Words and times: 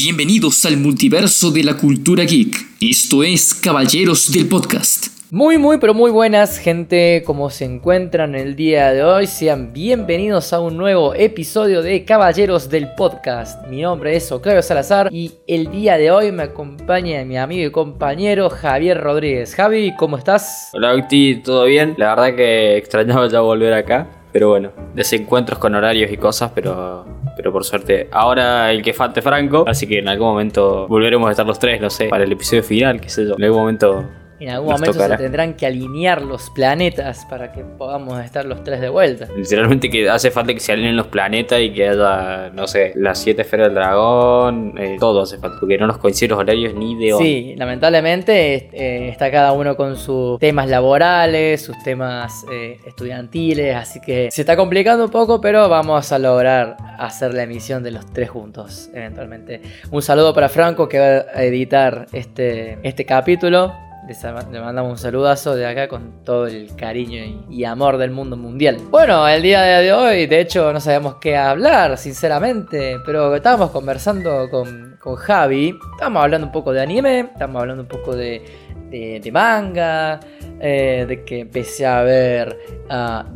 Bienvenidos 0.00 0.64
al 0.64 0.76
multiverso 0.76 1.50
de 1.50 1.64
la 1.64 1.76
cultura 1.76 2.22
geek. 2.22 2.54
Esto 2.80 3.24
es 3.24 3.52
Caballeros 3.52 4.30
del 4.30 4.46
Podcast. 4.46 5.08
Muy, 5.32 5.58
muy, 5.58 5.78
pero 5.78 5.92
muy 5.92 6.12
buenas, 6.12 6.58
gente. 6.58 7.24
Como 7.26 7.50
se 7.50 7.64
encuentran 7.64 8.36
el 8.36 8.54
día 8.54 8.92
de 8.92 9.02
hoy, 9.02 9.26
sean 9.26 9.72
bienvenidos 9.72 10.52
a 10.52 10.60
un 10.60 10.76
nuevo 10.76 11.14
episodio 11.14 11.82
de 11.82 12.04
Caballeros 12.04 12.70
del 12.70 12.94
Podcast. 12.94 13.66
Mi 13.66 13.82
nombre 13.82 14.14
es 14.14 14.30
Octavio 14.30 14.62
Salazar 14.62 15.08
y 15.12 15.32
el 15.48 15.68
día 15.72 15.98
de 15.98 16.12
hoy 16.12 16.30
me 16.30 16.44
acompaña 16.44 17.24
mi 17.24 17.36
amigo 17.36 17.66
y 17.66 17.72
compañero 17.72 18.50
Javier 18.50 19.00
Rodríguez. 19.00 19.52
Javi, 19.56 19.96
¿cómo 19.96 20.16
estás? 20.16 20.70
Hola, 20.74 20.94
Octi, 20.94 21.42
¿todo 21.42 21.64
bien? 21.64 21.96
La 21.96 22.14
verdad 22.14 22.36
que 22.36 22.76
extrañaba 22.76 23.28
ya 23.28 23.40
volver 23.40 23.72
acá. 23.72 24.06
Pero 24.32 24.50
bueno, 24.50 24.70
desencuentros 24.94 25.58
con 25.58 25.74
horarios 25.74 26.12
y 26.12 26.16
cosas, 26.16 26.52
pero, 26.54 27.04
por 27.52 27.64
suerte. 27.64 28.08
Ahora 28.12 28.70
el 28.70 28.82
que 28.82 28.92
falte 28.92 29.22
Franco, 29.22 29.64
así 29.66 29.86
que 29.86 29.98
en 29.98 30.08
algún 30.08 30.28
momento 30.28 30.86
volveremos 30.88 31.28
a 31.28 31.32
estar 31.32 31.46
los 31.46 31.58
tres, 31.58 31.80
no 31.80 31.90
sé, 31.90 32.08
para 32.08 32.24
el 32.24 32.32
episodio 32.32 32.62
final, 32.62 33.00
qué 33.00 33.08
sé 33.08 33.26
yo. 33.26 33.34
En 33.36 33.44
algún 33.44 33.60
momento 33.60 34.04
en 34.46 34.50
algún 34.50 34.72
momento 34.72 34.92
se 34.92 35.16
tendrán 35.16 35.54
que 35.54 35.66
alinear 35.66 36.22
los 36.22 36.50
planetas 36.50 37.26
para 37.28 37.52
que 37.52 37.64
podamos 37.64 38.24
estar 38.24 38.44
los 38.44 38.62
tres 38.62 38.80
de 38.80 38.88
vuelta. 38.88 39.28
Literalmente 39.36 39.90
que 39.90 40.08
hace 40.08 40.30
falta 40.30 40.54
que 40.54 40.60
se 40.60 40.72
alineen 40.72 40.96
los 40.96 41.08
planetas 41.08 41.60
y 41.60 41.72
que 41.72 41.88
haya, 41.88 42.50
no 42.50 42.66
sé, 42.66 42.92
las 42.96 43.18
siete 43.18 43.42
esferas 43.42 43.68
del 43.68 43.74
dragón, 43.74 44.74
eh, 44.78 44.96
todo 44.98 45.22
hace 45.22 45.38
falta, 45.38 45.58
porque 45.58 45.76
no 45.78 45.86
nos 45.86 45.98
coinciden 45.98 46.30
los 46.30 46.40
horarios 46.40 46.74
ni 46.74 46.94
de 46.96 47.12
hoy. 47.12 47.22
Sí, 47.22 47.54
lamentablemente 47.56 48.68
eh, 48.72 49.08
está 49.08 49.30
cada 49.30 49.52
uno 49.52 49.76
con 49.76 49.96
sus 49.96 50.38
temas 50.38 50.68
laborales, 50.68 51.62
sus 51.62 51.76
temas 51.82 52.44
eh, 52.52 52.78
estudiantiles, 52.86 53.74
así 53.74 54.00
que 54.00 54.30
se 54.30 54.42
está 54.42 54.56
complicando 54.56 55.04
un 55.04 55.10
poco, 55.10 55.40
pero 55.40 55.68
vamos 55.68 56.12
a 56.12 56.18
lograr 56.18 56.76
hacer 56.98 57.34
la 57.34 57.42
emisión 57.42 57.82
de 57.82 57.90
los 57.90 58.06
tres 58.12 58.30
juntos 58.30 58.90
eventualmente. 58.94 59.60
Un 59.90 60.02
saludo 60.02 60.32
para 60.34 60.48
Franco 60.48 60.88
que 60.88 60.98
va 60.98 61.24
a 61.34 61.42
editar 61.42 62.06
este, 62.12 62.78
este 62.82 63.04
capítulo 63.04 63.87
le 64.08 64.60
mandamos 64.60 64.92
un 64.92 64.96
saludazo 64.96 65.54
de 65.54 65.66
acá 65.66 65.86
con 65.86 66.24
todo 66.24 66.46
el 66.46 66.74
cariño 66.76 67.44
y, 67.50 67.64
amor 67.64 67.98
del 67.98 68.10
mundo 68.10 68.38
mundial. 68.38 68.78
Bueno, 68.90 69.28
el 69.28 69.42
día 69.42 69.60
de 69.60 69.92
hoy, 69.92 70.26
de 70.26 70.40
hecho, 70.40 70.72
no 70.72 70.80
sabemos 70.80 71.16
qué 71.16 71.36
hablar, 71.36 71.98
sinceramente, 71.98 72.96
pero 73.04 73.34
estábamos 73.34 73.70
conversando 73.70 74.48
con, 74.50 74.96
Javi, 74.98 75.74
estábamos 75.92 76.22
hablando 76.22 76.46
un 76.46 76.52
poco 76.52 76.72
de 76.72 76.80
anime, 76.80 77.20
estábamos 77.20 77.60
hablando 77.60 77.82
un 77.82 77.88
poco 77.88 78.16
de, 78.16 79.30
manga, 79.30 80.20
eh, 80.58 81.04
de 81.06 81.24
que 81.24 81.40
empecé 81.40 81.84
a 81.84 82.02
ver 82.02 82.58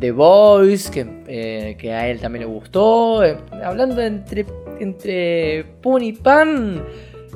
The 0.00 0.10
Voice, 0.10 0.90
que, 0.90 1.22
eh, 1.26 1.76
que, 1.78 1.92
a 1.92 2.08
él 2.08 2.18
también 2.18 2.46
le 2.46 2.50
gustó, 2.50 3.22
eh, 3.22 3.36
hablando 3.62 4.00
entre, 4.00 4.46
entre 4.80 5.64
pun 5.82 6.02
pan 6.22 6.82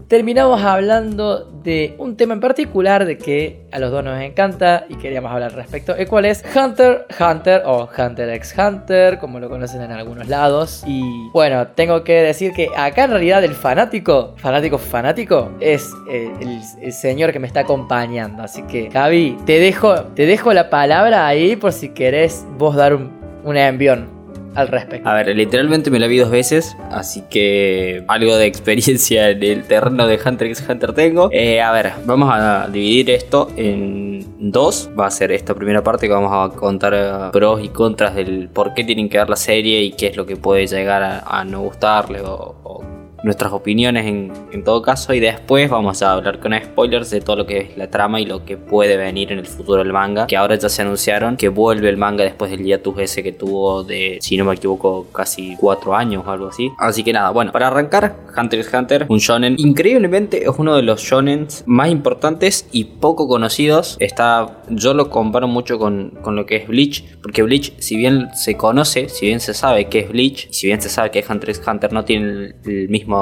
terminamos 0.09 0.63
hablando 0.63 1.56
un 1.99 2.17
tema 2.17 2.35
en 2.35 2.41
particular 2.41 3.05
de 3.05 3.19
que 3.19 3.67
a 3.73 3.79
los 3.79 3.91
dos 3.91 4.05
nos 4.05 4.21
encanta 4.21 4.87
y 4.89 4.95
queríamos 4.95 5.33
hablar 5.33 5.53
respecto, 5.55 5.97
el 5.97 6.07
cual 6.09 6.27
es 6.27 6.45
Hunter 6.55 7.07
Hunter 7.19 7.63
o 7.67 7.89
Hunter 7.97 8.29
x 8.31 8.55
Hunter, 8.57 9.19
como 9.19 9.41
lo 9.41 9.49
conocen 9.49 9.83
en 9.83 9.91
algunos 9.91 10.29
lados. 10.29 10.85
Y 10.87 11.03
bueno, 11.33 11.67
tengo 11.69 12.05
que 12.05 12.23
decir 12.23 12.53
que 12.53 12.69
acá 12.77 13.05
en 13.05 13.11
realidad 13.11 13.45
el 13.45 13.55
fanático, 13.55 14.35
fanático 14.37 14.79
fanático, 14.79 15.51
es 15.61 15.91
eh, 16.11 16.31
el, 16.41 16.93
señor 16.93 17.33
que 17.33 17.39
me 17.39 17.47
está 17.47 17.61
acompañando. 17.61 18.43
Así 18.43 18.63
que 18.63 18.91
Javi, 18.91 19.37
te 19.45 19.59
dejo, 19.59 20.05
te 20.15 20.27
dejo 20.27 20.53
la 20.53 20.71
palabra 20.71 21.27
ahí 21.27 21.57
por 21.57 21.73
si 21.73 21.91
querés 21.91 22.47
vos 22.57 22.77
dar 22.77 22.95
un, 22.95 23.11
un 23.45 23.57
envión 23.57 24.16
al 24.57 24.69
respecto. 24.69 25.09
A 25.09 25.15
ver, 25.15 25.35
literalmente 25.37 25.91
me 25.91 25.99
la 25.99 26.07
vi 26.07 26.19
dos 26.19 26.31
veces, 26.31 26.77
así 26.91 27.23
que 27.31 28.05
algo 28.09 28.37
de 28.37 28.47
experiencia 28.47 29.31
en 29.31 29.43
el 29.43 29.65
terreno 29.65 30.07
de 30.07 30.19
Hunter 30.25 30.49
x 30.49 30.65
Hunter 30.69 30.93
tengo. 30.93 31.29
Eh, 31.33 31.61
a 31.61 31.73
ver, 31.73 31.93
vamos 32.05 32.31
a 32.33 32.69
dividir 32.69 33.11
esto 33.11 33.51
en 33.57 34.25
dos. 34.39 34.91
Va 34.99 35.07
a 35.07 35.11
ser 35.11 35.33
esta 35.33 35.55
primera 35.55 35.83
parte 35.83 36.07
que 36.07 36.13
vamos 36.13 36.33
a 36.33 36.57
contar 36.57 36.95
eh, 36.95 37.31
pros 37.33 37.63
y 37.63 37.69
contras 37.69 38.15
del 38.15 38.49
por 38.49 38.75
qué 38.75 38.85
tienen 38.85 39.09
que 39.09 39.19
ver 39.19 39.29
la 39.29 39.37
serie 39.37 39.83
y 39.83 39.93
qué 39.93 40.09
es 40.09 40.17
lo 40.17 40.27
que 40.27 40.37
puede 40.37 40.67
llegar 40.67 41.03
a, 41.03 41.45
no 41.45 41.61
gustarle 41.61 42.23
o, 42.23 42.57
o 42.65 42.96
nuestras 43.23 43.53
opiniones 43.53 44.07
en, 44.07 44.65
todo 44.65 44.83
caso 44.83 45.15
y 45.15 45.21
después 45.21 45.71
vamos 45.71 46.03
a 46.03 46.13
hablar 46.13 46.41
con 46.41 46.53
spoilers 46.53 47.11
de 47.11 47.21
todo 47.21 47.37
lo 47.37 47.47
que 47.47 47.59
es 47.59 47.77
la 47.77 47.89
trama 47.89 48.21
y 48.21 48.27
lo 48.27 48.45
que 48.45 48.57
puede 48.57 48.97
venir 48.97 49.31
en 49.31 49.39
el 49.39 49.47
futuro 49.47 49.83
del 49.83 49.93
manga 49.93 50.27
que 50.27 50.37
ahora 50.37 50.57
ya 50.57 50.69
se 50.69 50.83
anunciaron 50.83 51.37
que 51.37 51.49
vuelve 51.49 51.89
el 51.89 51.97
manga 51.97 52.25
después 52.25 52.51
del 52.51 52.65
hiatus 52.65 52.99
ese 52.99 53.23
que 53.23 53.33
tuvo 53.33 53.85
de 53.85 54.19
si 54.21 54.37
no 54.37 54.45
me 54.45 54.55
equivoco 54.55 55.07
casi 55.13 55.57
cuatro 55.57 55.95
años 55.95 56.25
o 56.27 56.31
algo 56.31 56.49
así. 56.49 56.73
Así 56.79 57.05
que 57.05 57.13
nada 57.13 57.31
bueno 57.31 57.53
para 57.53 57.69
arrancar 57.69 58.17
Hunter 58.37 58.61
x 58.61 58.75
Hunter 58.75 59.07
un 59.09 59.19
shonen 59.19 59.55
increíblemente 59.59 60.43
es 60.43 60.53
uno 60.57 60.75
de 60.75 60.83
los 60.83 61.01
shonen 61.03 61.47
más 61.67 61.91
importantes 61.91 62.67
y 62.73 62.85
poco 62.85 63.29
conocidos. 63.29 63.97
Está 64.01 64.63
yo 64.69 64.95
lo 64.95 65.11
comparo 65.11 65.47
mucho 65.47 65.79
con, 65.79 66.11
con 66.23 66.35
lo 66.35 66.47
que 66.47 66.57
es 66.57 66.67
Bleach 66.67 67.05
porque 67.23 67.43
Bleach 67.43 67.75
si 67.79 67.97
bien 67.97 68.29
se 68.35 68.57
conoce 68.57 69.09
si 69.09 69.27
bien 69.27 69.41
se 69.41 69.55
sabe 69.55 69.89
que 69.89 70.01
es 70.01 70.09
Bleach 70.09 70.49
si 70.51 70.67
bien 70.67 70.81
se 70.81 70.89
sabe 70.89 71.11
que 71.11 71.25
Hunter 71.29 71.51
x 71.51 71.63
Hunter 71.67 71.93
no 71.93 72.05
tiene 72.05 72.55
el 72.65 72.89
mismo 72.89 73.16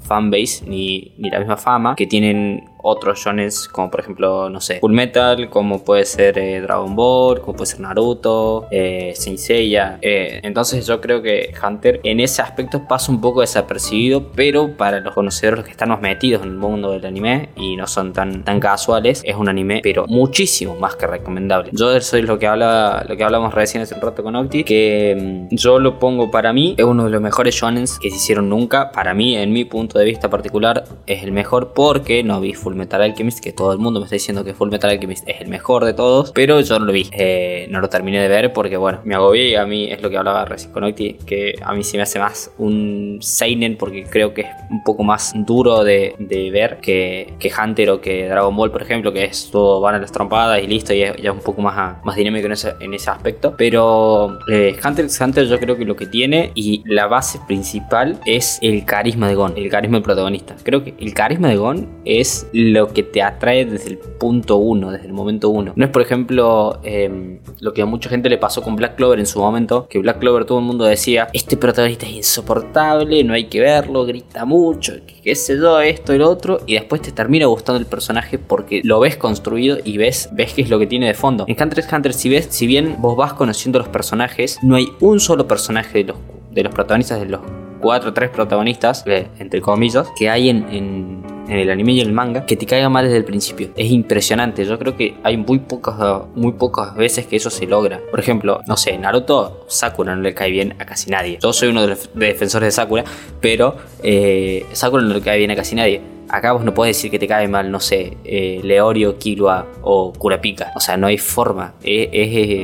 fanbase 0.00 0.64
ni, 0.66 1.12
ni 1.18 1.30
la 1.30 1.38
misma 1.38 1.56
fama 1.56 1.94
que 1.94 2.06
tienen 2.06 2.69
otros 2.82 3.18
shones 3.18 3.68
como 3.68 3.90
por 3.90 4.00
ejemplo, 4.00 4.50
no 4.50 4.60
sé, 4.60 4.80
Full 4.80 4.92
Metal, 4.92 5.48
como 5.48 5.84
puede 5.84 6.04
ser 6.04 6.38
eh, 6.38 6.60
Dragon 6.60 6.94
Ball, 6.94 7.40
como 7.40 7.56
puede 7.56 7.66
ser 7.66 7.80
Naruto, 7.80 8.66
eh, 8.70 9.12
Saint 9.16 9.38
Seiya. 9.38 9.98
Eh, 10.02 10.40
entonces 10.42 10.86
yo 10.86 11.00
creo 11.00 11.22
que 11.22 11.52
Hunter 11.62 12.00
en 12.04 12.20
ese 12.20 12.42
aspecto 12.42 12.86
pasa 12.86 13.12
un 13.12 13.20
poco 13.20 13.40
desapercibido, 13.40 14.28
pero 14.34 14.76
para 14.76 15.00
los 15.00 15.14
conocedores 15.14 15.64
que 15.64 15.70
están 15.70 15.90
más 15.90 16.00
metidos 16.00 16.42
en 16.42 16.50
el 16.50 16.56
mundo 16.56 16.92
del 16.92 17.04
anime 17.06 17.50
y 17.56 17.76
no 17.76 17.86
son 17.86 18.12
tan, 18.12 18.44
tan 18.44 18.60
casuales, 18.60 19.22
es 19.24 19.36
un 19.36 19.48
anime 19.48 19.80
pero 19.82 20.06
muchísimo 20.06 20.76
más 20.76 20.96
que 20.96 21.06
recomendable. 21.06 21.70
Yo 21.72 22.00
soy 22.00 22.22
lo 22.22 22.38
que 22.38 22.46
habla, 22.46 23.04
lo 23.08 23.16
que 23.16 23.24
hablamos 23.24 23.54
recién 23.54 23.82
hace 23.82 23.94
un 23.94 24.00
rato 24.00 24.22
con 24.22 24.36
Octi, 24.36 24.64
que 24.64 25.48
mm, 25.50 25.54
yo 25.54 25.78
lo 25.78 25.98
pongo 25.98 26.30
para 26.30 26.52
mí, 26.52 26.74
es 26.76 26.84
uno 26.84 27.04
de 27.04 27.10
los 27.10 27.20
mejores 27.20 27.54
shonens 27.54 27.98
que 27.98 28.10
se 28.10 28.16
hicieron 28.16 28.48
nunca. 28.48 28.92
Para 28.92 29.14
mí, 29.14 29.36
en 29.36 29.52
mi 29.52 29.64
punto 29.64 29.98
de 29.98 30.04
vista 30.04 30.28
particular, 30.28 30.84
es 31.06 31.22
el 31.22 31.32
mejor 31.32 31.72
porque 31.74 32.22
no 32.22 32.40
vi 32.40 32.54
Full 32.54 32.69
Metal 32.74 33.00
Alchemist, 33.02 33.40
que 33.40 33.52
todo 33.52 33.72
el 33.72 33.78
mundo 33.78 34.00
me 34.00 34.04
está 34.04 34.16
diciendo 34.16 34.44
que 34.44 34.54
Full 34.54 34.70
Metal 34.70 34.90
Alchemist 34.90 35.28
es 35.28 35.40
el 35.40 35.48
mejor 35.48 35.84
de 35.84 35.94
todos, 35.94 36.32
pero 36.32 36.60
yo 36.60 36.78
no 36.78 36.86
lo 36.86 36.92
vi, 36.92 37.08
eh, 37.12 37.66
no 37.70 37.80
lo 37.80 37.88
terminé 37.88 38.20
de 38.20 38.28
ver 38.28 38.52
porque 38.52 38.76
bueno, 38.76 39.00
me 39.04 39.14
agobié 39.14 39.50
y 39.50 39.54
a 39.54 39.66
mí 39.66 39.90
es 39.90 40.02
lo 40.02 40.10
que 40.10 40.16
hablaba 40.16 40.44
recién 40.44 40.72
con 40.72 40.84
Octi, 40.84 41.14
que 41.26 41.54
a 41.62 41.72
mí 41.74 41.84
sí 41.84 41.96
me 41.96 42.02
hace 42.02 42.18
más 42.18 42.52
un 42.58 43.18
Seinen 43.20 43.76
porque 43.76 44.04
creo 44.04 44.34
que 44.34 44.42
es 44.42 44.48
un 44.70 44.82
poco 44.82 45.02
más 45.02 45.32
duro 45.34 45.84
de, 45.84 46.14
ver 46.52 46.78
que, 46.80 47.34
que, 47.38 47.50
Hunter 47.52 47.90
o 47.90 48.00
que 48.00 48.28
Dragon 48.28 48.54
Ball, 48.54 48.70
por 48.70 48.82
ejemplo, 48.82 49.12
que 49.12 49.24
es 49.24 49.50
todo 49.50 49.80
van 49.80 49.94
a 49.94 49.98
las 49.98 50.12
trompadas 50.12 50.62
y 50.62 50.66
listo, 50.66 50.92
y 50.92 51.00
ya 51.00 51.12
es 51.12 51.30
un 51.30 51.40
poco 51.40 51.60
más, 51.62 52.04
más 52.04 52.16
dinámico 52.16 52.46
en 52.46 52.52
ese, 52.52 52.74
en 52.80 52.94
ese 52.94 53.10
aspecto, 53.10 53.54
pero 53.56 54.38
eh, 54.48 54.76
Hunter 54.84 55.04
x 55.04 55.20
Hunter 55.20 55.46
yo 55.46 55.58
creo 55.58 55.76
que 55.76 55.84
lo 55.84 55.96
que 55.96 56.06
tiene 56.06 56.52
y 56.54 56.82
la 56.86 57.06
base 57.06 57.40
principal 57.46 58.18
es 58.24 58.58
el 58.62 58.84
carisma 58.84 59.28
de 59.28 59.34
Gon, 59.34 59.54
el 59.56 59.68
carisma 59.70 59.96
del 59.96 60.04
protagonista. 60.04 60.56
Creo 60.62 60.84
que 60.84 60.94
el 60.98 61.14
carisma 61.14 61.48
de 61.48 61.56
Gon 61.56 61.88
es 62.04 62.46
lo 62.60 62.88
que 62.88 63.02
te 63.02 63.22
atrae 63.22 63.64
desde 63.64 63.90
el 63.90 63.98
punto 63.98 64.56
uno, 64.56 64.90
desde 64.90 65.06
el 65.06 65.12
momento 65.12 65.48
uno. 65.48 65.72
No 65.74 65.84
es, 65.84 65.90
por 65.90 66.02
ejemplo, 66.02 66.80
em, 66.82 67.38
lo 67.60 67.72
que 67.72 67.82
a 67.82 67.86
mucha 67.86 68.10
gente 68.10 68.28
le 68.28 68.38
pasó 68.38 68.62
con 68.62 68.76
Black 68.76 68.96
Clover 68.96 69.18
en 69.18 69.26
su 69.26 69.38
momento, 69.38 69.86
que 69.88 69.98
Black 69.98 70.18
Clover 70.18 70.44
todo 70.44 70.58
el 70.58 70.64
mundo 70.64 70.84
decía, 70.84 71.28
este 71.32 71.56
protagonista 71.56 72.06
es 72.06 72.12
insoportable, 72.12 73.24
no 73.24 73.34
hay 73.34 73.44
que 73.44 73.60
verlo, 73.60 74.04
grita 74.04 74.44
mucho, 74.44 74.94
qué 75.22 75.34
sé 75.34 75.56
yo, 75.56 75.80
esto 75.80 76.14
y 76.14 76.20
otro, 76.20 76.60
y 76.66 76.74
después 76.74 77.02
te 77.02 77.12
termina 77.12 77.46
gustando 77.46 77.78
el 77.78 77.86
personaje 77.86 78.38
porque 78.38 78.82
lo 78.84 79.00
ves 79.00 79.16
construido 79.16 79.78
y 79.82 79.96
ves, 79.96 80.28
ves 80.32 80.52
qué 80.52 80.62
es 80.62 80.70
lo 80.70 80.78
que 80.78 80.86
tiene 80.86 81.06
de 81.06 81.14
fondo. 81.14 81.44
En 81.48 81.56
Hunter 81.60 81.78
x 81.78 81.92
Hunter, 81.92 82.12
si, 82.12 82.28
ves, 82.28 82.48
si 82.50 82.66
bien 82.66 82.96
vos 82.98 83.16
vas 83.16 83.32
conociendo 83.32 83.78
los 83.78 83.88
personajes, 83.88 84.58
no 84.62 84.76
hay 84.76 84.88
un 85.00 85.20
solo 85.20 85.46
personaje 85.46 85.98
de 85.98 86.04
los, 86.04 86.16
de 86.50 86.62
los 86.62 86.74
protagonistas 86.74 87.20
de 87.20 87.26
los 87.26 87.40
cuatro 87.80 88.10
o 88.10 88.12
tres 88.12 88.30
protagonistas, 88.30 89.04
eh, 89.06 89.26
entre 89.38 89.60
comillas, 89.60 90.08
que 90.16 90.28
hay 90.30 90.48
en 90.50 91.22
el 91.50 91.70
anime 91.70 91.92
y 91.92 92.00
el 92.00 92.12
manga 92.12 92.46
que 92.46 92.56
te 92.56 92.66
caiga 92.66 92.88
mal 92.88 93.04
desde 93.04 93.18
el 93.18 93.24
principio. 93.24 93.70
Es 93.76 93.90
impresionante. 93.90 94.64
Yo 94.64 94.78
creo 94.78 94.96
que 94.96 95.16
hay 95.22 95.36
muy 95.36 95.58
pocas, 95.58 95.96
muy 96.34 96.52
pocas 96.52 96.94
veces 96.94 97.26
que 97.26 97.36
eso 97.36 97.50
se 97.50 97.66
logra. 97.66 98.00
Por 98.10 98.20
ejemplo, 98.20 98.60
no 98.66 98.76
sé, 98.76 98.96
Naruto, 98.98 99.64
Sakura 99.68 100.14
no 100.14 100.22
le 100.22 100.34
cae 100.34 100.50
bien 100.50 100.74
a 100.78 100.86
casi 100.86 101.10
nadie. 101.10 101.38
Yo 101.42 101.52
soy 101.52 101.68
uno 101.68 101.82
de 101.82 101.88
los 101.88 102.10
defensores 102.14 102.68
de 102.68 102.72
Sakura, 102.72 103.04
pero 103.40 103.76
eh, 104.02 104.66
Sakura 104.72 105.02
no 105.02 105.14
le 105.14 105.20
cae 105.20 105.38
bien 105.38 105.50
a 105.50 105.56
casi 105.56 105.74
nadie 105.74 106.19
acá 106.30 106.52
vos 106.52 106.64
no 106.64 106.72
podés 106.74 106.96
decir 106.96 107.10
que 107.10 107.18
te 107.18 107.26
cae 107.26 107.48
mal, 107.48 107.70
no 107.70 107.80
sé, 107.80 108.16
eh, 108.24 108.60
Leorio, 108.62 109.18
Killua 109.18 109.66
o 109.82 110.12
Kurapika. 110.12 110.72
O 110.74 110.80
sea, 110.80 110.96
no 110.96 111.06
hay 111.06 111.18
forma. 111.18 111.74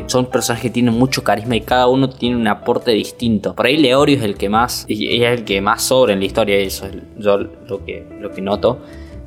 son 0.07 0.27
personajes 0.27 0.63
que 0.63 0.71
tienen 0.71 0.95
mucho 0.95 1.23
carisma 1.25 1.57
y 1.57 1.61
cada 1.61 1.89
uno 1.89 2.09
tiene 2.09 2.37
un 2.37 2.47
aporte 2.49 2.93
distinto. 2.93 3.55
Por 3.55 3.67
ahí 3.67 3.77
Leorio 3.77 4.17
es 4.17 4.23
el 4.23 4.37
que 4.37 4.49
más, 4.49 4.87
es 4.89 5.23
el 5.23 5.45
que 5.45 5.61
más 5.61 5.83
sobra 5.83 6.13
en 6.13 6.21
la 6.21 6.25
historia, 6.25 6.57
eso 6.57 6.87
es 6.87 6.95
yo 7.19 7.39
lo 7.39 7.85
que, 7.85 8.07
lo 8.21 8.31
que 8.31 8.41
noto 8.41 8.81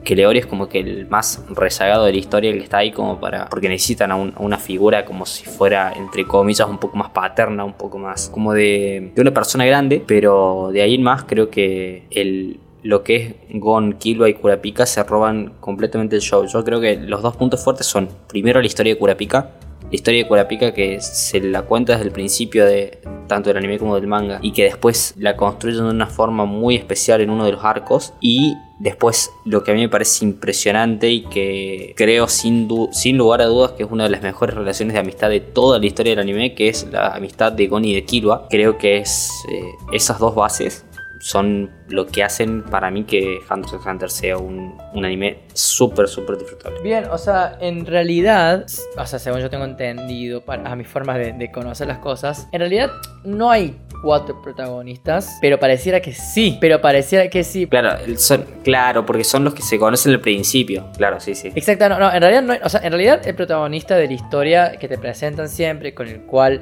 que 0.03 0.15
Leorio 0.15 0.39
es 0.39 0.47
como 0.47 0.69
que 0.69 0.79
el 0.79 1.07
más 1.07 1.43
rezagado 1.49 2.05
de 2.05 2.13
la 2.13 2.17
historia 2.17 2.53
que 2.53 2.59
está 2.59 2.77
ahí 2.77 2.91
como 2.91 3.19
para 3.19 3.49
porque 3.49 3.67
necesitan 3.67 4.11
a, 4.11 4.15
una 4.15 4.57
figura 4.57 5.05
como 5.05 5.25
si 5.25 5.45
fuera 5.45 5.93
entre 5.93 6.25
comillas 6.25 6.67
un 6.69 6.77
poco 6.77 6.97
más 6.97 7.09
paterna 7.09 7.65
un 7.65 7.73
poco 7.73 7.97
más 7.97 8.29
como 8.29 8.53
de, 8.53 9.11
de 9.13 9.21
una 9.21 9.33
persona 9.33 9.65
grande 9.65 10.01
pero 10.05 10.69
de 10.71 10.81
ahí 10.81 10.95
en 10.95 11.03
más 11.03 11.25
creo 11.25 11.49
que 11.49 12.05
el 12.11 12.59
lo 12.83 13.03
que 13.03 13.15
es 13.15 13.35
Gon, 13.59 13.93
Killua 13.93 14.29
y 14.29 14.33
Kurapika 14.33 14.85
se 14.85 15.03
roban 15.03 15.53
completamente 15.59 16.15
el 16.15 16.21
show. 16.21 16.45
Yo 16.45 16.63
creo 16.63 16.79
que 16.79 16.97
los 16.97 17.21
dos 17.21 17.35
puntos 17.35 17.63
fuertes 17.63 17.87
son, 17.87 18.09
primero 18.27 18.59
la 18.59 18.67
historia 18.67 18.93
de 18.93 18.99
Kurapika, 18.99 19.51
la 19.89 19.95
historia 19.95 20.23
de 20.23 20.27
Kurapika 20.27 20.73
que 20.73 21.01
se 21.01 21.41
la 21.41 21.63
cuenta 21.63 21.93
desde 21.93 22.05
el 22.05 22.11
principio 22.11 22.65
de 22.65 22.99
tanto 23.27 23.49
del 23.49 23.57
anime 23.57 23.79
como 23.79 23.95
del 23.95 24.07
manga 24.07 24.39
y 24.41 24.51
que 24.51 24.63
después 24.63 25.13
la 25.17 25.35
construyen 25.35 25.83
de 25.83 25.89
una 25.89 26.07
forma 26.07 26.45
muy 26.45 26.75
especial 26.75 27.21
en 27.21 27.29
uno 27.29 27.45
de 27.45 27.53
los 27.53 27.63
arcos. 27.63 28.13
Y 28.21 28.55
después 28.79 29.31
lo 29.45 29.63
que 29.63 29.71
a 29.71 29.73
mí 29.73 29.81
me 29.81 29.89
parece 29.89 30.25
impresionante 30.25 31.09
y 31.09 31.21
que 31.23 31.93
creo 31.97 32.27
sin, 32.27 32.67
sin 32.91 33.17
lugar 33.17 33.41
a 33.41 33.45
dudas 33.45 33.73
que 33.73 33.83
es 33.83 33.91
una 33.91 34.05
de 34.05 34.09
las 34.09 34.21
mejores 34.21 34.55
relaciones 34.55 34.93
de 34.93 34.99
amistad 34.99 35.29
de 35.29 35.41
toda 35.41 35.79
la 35.79 35.85
historia 35.85 36.11
del 36.11 36.19
anime 36.19 36.55
que 36.55 36.69
es 36.69 36.87
la 36.89 37.09
amistad 37.09 37.51
de 37.51 37.67
Gon 37.67 37.83
y 37.83 37.93
de 37.93 38.05
Killua 38.05 38.47
creo 38.49 38.77
que 38.77 38.97
es 38.97 39.29
eh, 39.51 39.63
esas 39.91 40.19
dos 40.19 40.33
bases 40.33 40.85
son 41.19 41.69
lo 41.89 42.07
que 42.07 42.23
hacen 42.23 42.63
para 42.63 42.89
mí 42.89 43.03
que 43.03 43.39
Hunter 43.49 43.75
x 43.75 43.85
Hunter 43.85 44.09
sea 44.09 44.37
un, 44.37 44.77
anime 44.95 45.41
súper, 45.53 46.07
súper 46.07 46.37
disfrutable. 46.37 46.79
Bien, 46.81 47.05
o 47.11 47.17
sea, 47.17 47.57
en 47.59 47.85
realidad, 47.85 48.65
o 48.97 49.05
sea, 49.05 49.19
según 49.19 49.41
yo 49.41 49.49
tengo 49.49 49.65
entendido, 49.65 50.41
para, 50.41 50.71
a 50.71 50.75
mis 50.75 50.87
formas 50.87 51.17
de, 51.17 51.51
conocer 51.51 51.87
las 51.87 51.97
cosas, 51.97 52.47
en 52.51 52.59
realidad 52.59 52.91
no 53.23 53.51
hay 53.51 53.77
cuatro 54.01 54.41
protagonistas, 54.41 55.37
pero 55.41 55.59
pareciera 55.59 55.99
que 55.99 56.13
sí, 56.13 56.57
pero 56.61 56.79
pareciera 56.79 57.27
que 57.29 57.43
sí. 57.43 57.67
Claro, 57.67 57.97
son, 58.17 58.45
claro, 58.63 59.05
porque 59.05 59.25
son 59.25 59.43
los 59.43 59.53
que 59.53 59.61
se 59.61 59.77
conocen 59.77 60.13
al 60.13 60.21
principio, 60.21 60.89
claro, 60.95 61.19
sí, 61.19 61.35
sí. 61.35 61.51
Exacto, 61.53 61.89
no, 61.89 61.99
no, 61.99 62.13
en 62.13 62.21
realidad 62.21 62.41
no, 62.43 62.53
o 62.63 62.69
sea, 62.69 62.81
en 62.81 62.91
realidad 62.91 63.27
el 63.27 63.35
protagonista 63.35 63.97
de 63.97 64.07
la 64.07 64.13
historia 64.13 64.71
que 64.77 64.87
te 64.87 64.97
presentan 64.97 65.49
siempre, 65.49 65.93
con 65.93 66.07
el 66.07 66.21
cual 66.21 66.61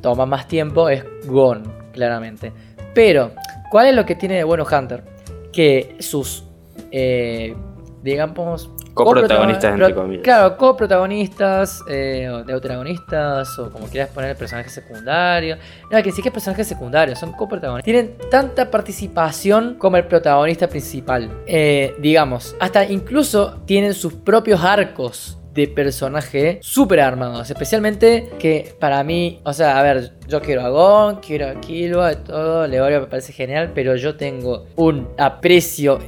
toma 0.00 0.24
más 0.24 0.48
tiempo, 0.48 0.88
es 0.88 1.04
Gon, 1.26 1.64
claramente. 1.92 2.52
Pero 2.94 3.32
¿Cuál 3.70 3.88
es 3.88 3.94
lo 3.94 4.04
que 4.06 4.14
tiene 4.14 4.36
de 4.36 4.44
bueno 4.44 4.64
Hunter? 4.70 5.04
Que 5.52 5.96
sus, 5.98 6.44
eh, 6.90 7.54
digamos... 8.02 8.70
Coprotagonistas, 8.94 9.74
entre 9.74 9.94
comillas. 9.94 10.24
Claro, 10.24 10.56
coprotagonistas, 10.56 11.84
eh, 11.88 12.28
o 12.28 12.38
o 12.38 13.70
como 13.70 13.86
quieras 13.86 14.10
poner 14.10 14.36
personajes 14.36 14.72
secundarios. 14.72 15.60
No, 15.88 16.02
que 16.02 16.10
sí 16.10 16.20
que 16.20 16.32
personajes 16.32 16.66
secundarios, 16.66 17.16
son 17.20 17.30
coprotagonistas. 17.30 17.84
Tienen 17.84 18.16
tanta 18.28 18.68
participación 18.68 19.76
como 19.78 19.98
el 19.98 20.06
protagonista 20.08 20.66
principal. 20.66 21.30
Eh, 21.46 21.94
digamos, 22.00 22.56
hasta 22.58 22.84
incluso 22.86 23.60
tienen 23.66 23.94
sus 23.94 24.14
propios 24.14 24.64
arcos 24.64 25.37
de 25.58 25.66
personaje 25.66 26.60
súper 26.62 27.00
armados. 27.00 27.50
Especialmente 27.50 28.30
que 28.38 28.74
para 28.78 29.02
mí, 29.02 29.40
o 29.42 29.52
sea, 29.52 29.78
a 29.78 29.82
ver, 29.82 30.12
yo 30.28 30.40
quiero 30.40 30.62
a 30.62 30.68
Gon, 30.68 31.16
quiero 31.16 31.48
a 31.48 31.60
Killua, 31.60 32.14
todo, 32.14 32.66
Leorio 32.68 33.00
me 33.00 33.06
parece 33.08 33.32
genial, 33.32 33.72
pero 33.74 33.96
yo 33.96 34.16
tengo 34.16 34.66
un 34.76 35.08
aprecio 35.18 35.98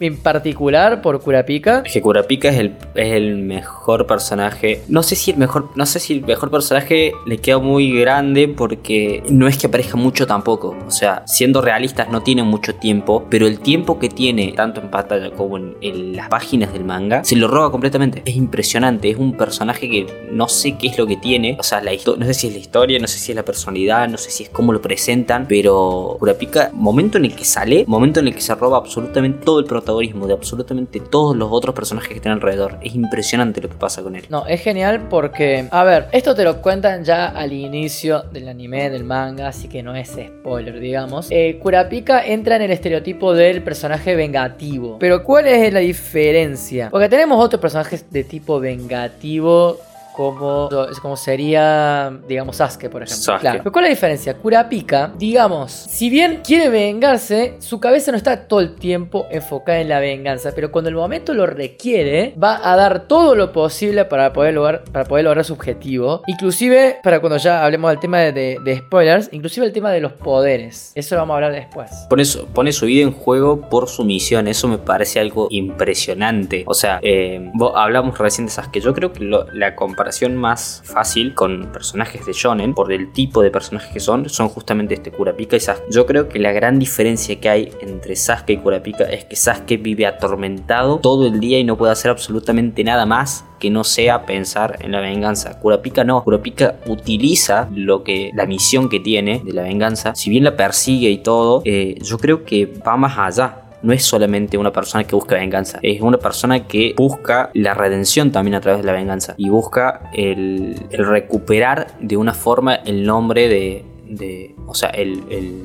en 0.00 0.16
particular 0.16 1.02
por 1.02 1.20
Kurapika. 1.20 1.82
Es 1.84 1.92
que 1.92 2.02
Kurapika 2.02 2.48
es 2.48 2.58
el, 2.58 2.76
es 2.94 3.12
el 3.12 3.38
mejor 3.38 4.06
personaje. 4.06 4.82
No 4.88 5.02
sé 5.02 5.16
si 5.16 5.30
el 5.30 5.36
mejor, 5.36 5.70
no 5.74 5.86
sé 5.86 6.00
si 6.00 6.14
el 6.14 6.22
mejor 6.22 6.50
personaje 6.50 7.12
le 7.26 7.38
queda 7.38 7.58
muy 7.58 7.98
grande 7.98 8.48
porque 8.48 9.22
no 9.28 9.46
es 9.46 9.56
que 9.58 9.66
aparezca 9.66 9.96
mucho 9.96 10.26
tampoco. 10.26 10.76
O 10.86 10.90
sea, 10.90 11.22
siendo 11.26 11.60
realistas 11.60 12.08
no 12.10 12.22
tiene 12.22 12.42
mucho 12.42 12.74
tiempo, 12.74 13.26
pero 13.30 13.46
el 13.46 13.60
tiempo 13.60 13.98
que 13.98 14.08
tiene, 14.08 14.52
tanto 14.52 14.80
en 14.80 14.90
pantalla 14.90 15.30
como 15.30 15.56
en, 15.56 16.16
las 16.16 16.28
páginas 16.28 16.72
del 16.72 16.84
manga, 16.84 17.24
se 17.24 17.36
lo 17.36 17.48
roba 17.48 17.70
completamente. 17.70 18.22
Es 18.24 18.36
impresionante, 18.36 19.10
es 19.10 19.16
un 19.16 19.36
personaje 19.36 19.88
que 19.88 20.06
no 20.30 20.48
sé 20.48 20.76
qué 20.76 20.88
es 20.88 20.98
lo 20.98 21.06
que 21.06 21.16
tiene. 21.16 21.56
O 21.58 21.62
sea, 21.62 21.80
la 21.80 21.92
no 21.92 22.26
sé 22.26 22.34
si 22.34 22.46
es 22.48 22.54
la 22.54 22.58
historia, 22.58 22.98
no 22.98 23.06
sé 23.06 23.18
si 23.18 23.32
es 23.32 23.36
la 23.36 23.44
personalidad, 23.44 24.08
no 24.08 24.18
sé 24.18 24.30
si 24.30 24.44
es 24.44 24.48
cómo 24.48 24.72
lo 24.72 24.80
presentan, 24.80 25.46
pero 25.46 26.16
Kurapika, 26.18 26.70
momento 26.72 27.18
en 27.18 27.26
el 27.26 27.36
que 27.36 27.44
sale, 27.44 27.84
momento 27.86 28.20
en 28.20 28.28
el 28.28 28.34
que 28.34 28.40
se 28.40 28.54
roba 28.54 28.78
absolutamente 28.78 29.44
todo 29.44 29.60
el 29.60 29.66
protagonismo 29.66 29.81
de 29.82 30.32
absolutamente 30.32 31.00
todos 31.00 31.36
los 31.36 31.48
otros 31.50 31.74
personajes 31.74 32.08
que 32.08 32.16
están 32.16 32.32
alrededor. 32.32 32.78
Es 32.82 32.94
impresionante 32.94 33.60
lo 33.60 33.68
que 33.68 33.76
pasa 33.76 34.02
con 34.02 34.16
él. 34.16 34.24
No, 34.28 34.46
es 34.46 34.60
genial 34.60 35.08
porque, 35.08 35.68
a 35.70 35.84
ver, 35.84 36.08
esto 36.12 36.34
te 36.34 36.44
lo 36.44 36.60
cuentan 36.62 37.04
ya 37.04 37.26
al 37.28 37.52
inicio 37.52 38.22
del 38.32 38.48
anime, 38.48 38.90
del 38.90 39.04
manga, 39.04 39.48
así 39.48 39.68
que 39.68 39.82
no 39.82 39.94
es 39.94 40.10
spoiler, 40.10 40.78
digamos. 40.80 41.28
Eh, 41.30 41.58
Kurapika 41.60 42.24
entra 42.24 42.56
en 42.56 42.62
el 42.62 42.70
estereotipo 42.70 43.34
del 43.34 43.62
personaje 43.62 44.14
vengativo. 44.14 44.98
Pero 44.98 45.22
¿cuál 45.22 45.46
es 45.46 45.72
la 45.72 45.80
diferencia? 45.80 46.88
Porque 46.90 47.08
tenemos 47.08 47.42
otros 47.42 47.60
personajes 47.60 48.10
de 48.10 48.24
tipo 48.24 48.60
vengativo 48.60 49.78
como, 50.14 50.68
como 51.00 51.16
sería, 51.16 52.12
digamos, 52.28 52.56
Sasuke, 52.56 52.88
por 52.90 53.02
ejemplo. 53.02 53.38
Claro. 53.38 53.58
Pero 53.58 53.72
¿cuál 53.72 53.84
es 53.84 53.90
la 53.90 53.94
diferencia? 53.94 54.34
Kurapika, 54.34 55.12
digamos, 55.18 55.72
si 55.72 56.10
bien 56.10 56.40
quiere 56.44 56.68
vengarse, 56.68 57.56
su 57.58 57.80
cabeza 57.80 58.10
no 58.10 58.16
está 58.16 58.46
todo 58.46 58.60
el 58.60 58.74
tiempo 58.74 59.26
enfocada 59.30 59.80
en 59.80 59.88
la 59.88 60.00
venganza, 60.00 60.52
pero 60.54 60.70
cuando 60.70 60.90
el 60.90 60.96
momento 60.96 61.34
lo 61.34 61.46
requiere, 61.46 62.34
va 62.42 62.60
a 62.62 62.76
dar 62.76 63.06
todo 63.08 63.34
lo 63.34 63.52
posible 63.52 64.04
para 64.04 64.32
poder 64.32 64.54
lograr, 64.54 64.84
para 64.84 65.04
poder 65.04 65.24
lograr 65.24 65.44
su 65.44 65.54
objetivo. 65.54 66.22
Inclusive, 66.26 66.98
para 67.02 67.20
cuando 67.20 67.38
ya 67.38 67.64
hablemos 67.64 67.90
del 67.90 68.00
tema 68.00 68.18
de, 68.18 68.82
spoilers, 68.86 69.28
inclusive 69.32 69.66
el 69.66 69.72
tema 69.72 69.90
de 69.90 70.00
los 70.00 70.12
poderes. 70.12 70.92
Eso 70.94 71.14
lo 71.14 71.22
vamos 71.22 71.34
a 71.34 71.36
hablar 71.36 71.52
después. 71.52 71.90
Pone 72.08 72.24
su, 72.24 72.46
pone 72.46 72.72
su 72.72 72.86
vida 72.86 73.02
en 73.02 73.12
juego 73.12 73.68
por 73.68 73.88
su 73.88 74.04
misión. 74.04 74.48
Eso 74.48 74.68
me 74.68 74.78
parece 74.78 75.20
algo 75.20 75.48
impresionante. 75.50 76.64
O 76.66 76.74
sea, 76.74 77.00
eh, 77.02 77.50
hablamos 77.74 78.18
recién 78.18 78.46
de 78.46 78.52
Sasuke. 78.52 78.80
Yo 78.80 78.92
creo 78.94 79.12
que 79.12 79.24
la 79.24 79.74
comparación 79.74 80.01
comparación 80.02 80.34
más 80.34 80.82
fácil 80.84 81.32
con 81.32 81.70
personajes 81.70 82.26
de 82.26 82.32
shonen, 82.32 82.74
por 82.74 82.92
el 82.92 83.12
tipo 83.12 83.40
de 83.40 83.52
personajes 83.52 83.92
que 83.92 84.00
son, 84.00 84.28
son 84.28 84.48
justamente 84.48 84.94
este 84.94 85.12
Kurapika 85.12 85.54
y 85.54 85.60
Sasuke. 85.60 85.92
Yo 85.92 86.06
creo 86.06 86.28
que 86.28 86.40
la 86.40 86.50
gran 86.50 86.80
diferencia 86.80 87.38
que 87.38 87.48
hay 87.48 87.72
entre 87.82 88.16
Sasuke 88.16 88.50
y 88.50 88.56
Kurapika 88.56 89.04
es 89.04 89.24
que 89.26 89.36
Sasuke 89.36 89.76
vive 89.76 90.06
atormentado 90.06 90.98
todo 90.98 91.28
el 91.28 91.38
día 91.38 91.60
y 91.60 91.64
no 91.64 91.76
puede 91.76 91.92
hacer 91.92 92.10
absolutamente 92.10 92.82
nada 92.82 93.06
más 93.06 93.44
que 93.60 93.70
no 93.70 93.84
sea 93.84 94.26
pensar 94.26 94.78
en 94.80 94.90
la 94.90 94.98
venganza. 94.98 95.60
Kurapika 95.60 96.02
no, 96.02 96.24
Kurapika 96.24 96.80
utiliza 96.86 97.68
lo 97.72 98.02
que 98.02 98.32
la 98.34 98.44
misión 98.44 98.88
que 98.88 98.98
tiene 98.98 99.40
de 99.44 99.52
la 99.52 99.62
venganza, 99.62 100.16
si 100.16 100.30
bien 100.30 100.42
la 100.42 100.56
persigue 100.56 101.10
y 101.10 101.18
todo, 101.18 101.62
eh, 101.64 101.96
yo 102.02 102.18
creo 102.18 102.44
que 102.44 102.66
va 102.66 102.96
más 102.96 103.16
allá 103.16 103.61
no 103.82 103.92
es 103.92 104.04
solamente 104.04 104.58
una 104.58 104.72
persona 104.72 105.04
que 105.04 105.14
busca 105.14 105.36
venganza, 105.36 105.78
es 105.82 106.00
una 106.00 106.18
persona 106.18 106.66
que 106.66 106.94
busca 106.96 107.50
la 107.54 107.74
redención 107.74 108.30
también 108.30 108.54
a 108.54 108.60
través 108.60 108.80
de 108.80 108.86
la 108.86 108.92
venganza 108.92 109.34
y 109.36 109.48
busca 109.48 110.10
el, 110.14 110.86
el 110.90 111.06
recuperar 111.06 111.88
de 112.00 112.16
una 112.16 112.34
forma 112.34 112.74
el 112.76 113.04
nombre 113.04 113.48
de, 113.48 113.91
de, 114.16 114.54
o 114.66 114.74
sea, 114.74 114.90
el, 114.90 115.22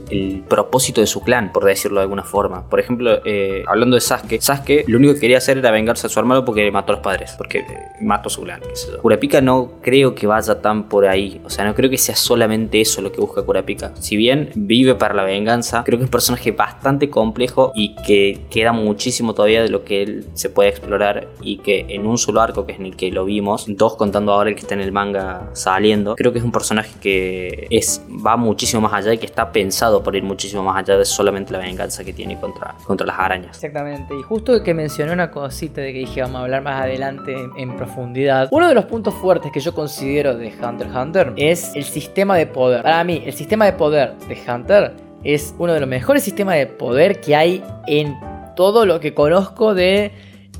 el, 0.09 0.43
propósito 0.47 1.01
de 1.01 1.07
su 1.07 1.21
clan, 1.21 1.51
por 1.51 1.65
decirlo 1.65 1.99
de 1.99 2.03
alguna 2.03 2.23
forma. 2.23 2.69
Por 2.69 2.79
ejemplo, 2.79 3.19
eh, 3.25 3.63
hablando 3.67 3.95
de 3.95 4.01
Sasuke, 4.01 4.41
Sasuke 4.41 4.85
lo 4.87 4.97
único 4.97 5.13
que 5.15 5.19
quería 5.19 5.37
hacer 5.37 5.57
era 5.57 5.71
vengarse 5.71 6.07
a 6.07 6.09
su 6.09 6.19
hermano 6.19 6.45
porque 6.45 6.69
mató 6.71 6.93
a 6.93 6.95
los 6.95 7.03
padres, 7.03 7.35
porque 7.37 7.59
eh, 7.59 7.65
mató 8.01 8.27
a 8.27 8.29
su 8.29 8.43
clan. 8.43 8.61
Kurapika 9.01 9.41
no 9.41 9.73
creo 9.81 10.15
que 10.15 10.27
vaya 10.27 10.61
tan 10.61 10.87
por 10.87 11.05
ahí, 11.05 11.41
o 11.43 11.49
sea, 11.49 11.65
no 11.65 11.75
creo 11.75 11.89
que 11.89 11.97
sea 11.97 12.15
solamente 12.15 12.79
eso 12.79 13.01
lo 13.01 13.11
que 13.11 13.19
busca 13.19 13.43
Kurapika. 13.43 13.93
Si 13.99 14.15
bien 14.15 14.51
vive 14.55 14.95
para 14.95 15.13
la 15.13 15.23
venganza, 15.23 15.83
creo 15.83 15.97
que 15.97 16.03
es 16.03 16.07
un 16.07 16.11
personaje 16.11 16.51
bastante 16.51 17.09
complejo 17.09 17.71
y 17.75 17.95
que 17.95 18.45
queda 18.49 18.71
muchísimo 18.71 19.33
todavía 19.33 19.61
de 19.61 19.69
lo 19.69 19.83
que 19.83 20.03
él 20.03 20.27
se 20.33 20.49
puede 20.49 20.69
explorar 20.69 21.27
y 21.41 21.57
que 21.57 21.85
en 21.89 22.05
un 22.05 22.17
solo 22.17 22.41
arco, 22.41 22.65
que 22.65 22.73
es 22.73 22.79
en 22.79 22.85
el 22.85 22.95
que 22.95 23.11
lo 23.11 23.25
vimos, 23.25 23.65
dos 23.67 23.95
contando 23.95 24.31
ahora 24.33 24.49
el 24.49 24.55
que 24.55 24.61
está 24.61 24.75
en 24.75 24.81
el 24.81 24.91
manga 24.91 25.49
saliendo, 25.53 26.15
creo 26.15 26.31
que 26.31 26.39
es 26.39 26.45
un 26.45 26.51
personaje 26.51 26.91
que 27.01 27.67
es 27.69 28.01
va 28.25 28.36
muchísimo 28.37 28.81
más 28.81 28.93
allá 28.93 29.13
y 29.13 29.17
que 29.17 29.25
está 29.25 29.51
pensado 29.51 30.01
por 30.01 30.15
ir 30.15 30.23
muchísimo 30.23 30.63
más 30.63 30.77
allá 30.77 30.97
de 30.97 31.05
solamente 31.05 31.53
la 31.53 31.59
venganza 31.59 32.03
que 32.03 32.13
tiene 32.13 32.39
contra, 32.39 32.75
contra 32.85 33.05
las 33.05 33.19
arañas. 33.19 33.55
Exactamente, 33.55 34.13
y 34.17 34.23
justo 34.23 34.61
que 34.63 34.73
mencioné 34.73 35.11
una 35.11 35.31
cosita 35.31 35.81
de 35.81 35.93
que 35.93 35.99
dije 35.99 36.21
vamos 36.21 36.39
a 36.39 36.43
hablar 36.43 36.61
más 36.61 36.81
adelante 36.81 37.35
en, 37.57 37.77
profundidad, 37.77 38.47
uno 38.51 38.67
de 38.67 38.73
los 38.73 38.85
puntos 38.85 39.13
fuertes 39.13 39.51
que 39.51 39.59
yo 39.59 39.73
considero 39.73 40.35
de 40.35 40.47
Hunter 40.47 40.87
x 40.87 40.95
Hunter 40.95 41.33
es 41.35 41.75
el 41.75 41.83
sistema 41.83 42.35
de 42.35 42.47
poder. 42.47 42.81
Para 42.81 43.03
mí, 43.03 43.21
el 43.25 43.33
sistema 43.33 43.65
de 43.65 43.73
poder 43.73 44.13
de 44.27 44.37
Hunter 44.51 44.95
es 45.23 45.53
uno 45.57 45.73
de 45.73 45.79
los 45.79 45.89
mejores 45.89 46.23
sistemas 46.23 46.55
de 46.55 46.67
poder 46.67 47.19
que 47.19 47.35
hay 47.35 47.63
en 47.87 48.17
todo 48.55 48.85
lo 48.85 48.99
que 48.99 49.13
conozco 49.13 49.73
de 49.73 50.11